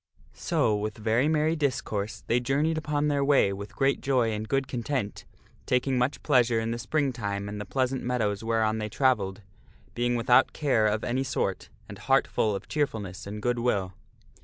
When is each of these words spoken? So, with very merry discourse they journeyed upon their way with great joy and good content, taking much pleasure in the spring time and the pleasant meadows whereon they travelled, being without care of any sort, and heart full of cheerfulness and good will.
So, 0.33 0.75
with 0.75 0.97
very 0.97 1.27
merry 1.27 1.55
discourse 1.55 2.23
they 2.25 2.39
journeyed 2.39 2.75
upon 2.79 3.07
their 3.07 3.23
way 3.23 3.53
with 3.53 3.75
great 3.75 4.01
joy 4.01 4.31
and 4.31 4.49
good 4.49 4.67
content, 4.67 5.25
taking 5.67 5.95
much 5.99 6.23
pleasure 6.23 6.59
in 6.59 6.71
the 6.71 6.79
spring 6.79 7.13
time 7.13 7.47
and 7.47 7.61
the 7.61 7.67
pleasant 7.67 8.01
meadows 8.01 8.43
whereon 8.43 8.79
they 8.79 8.89
travelled, 8.89 9.43
being 9.93 10.15
without 10.15 10.53
care 10.53 10.87
of 10.87 11.03
any 11.03 11.23
sort, 11.23 11.69
and 11.87 11.99
heart 11.99 12.25
full 12.25 12.55
of 12.55 12.67
cheerfulness 12.67 13.27
and 13.27 13.43
good 13.43 13.59
will. 13.59 13.93